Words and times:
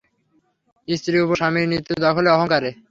স্ত্রীর 0.87 1.23
উপর 1.25 1.35
স্বামীর 1.39 1.69
নিত্য-দখলের 1.71 2.35
অহংকারে? 2.35 2.69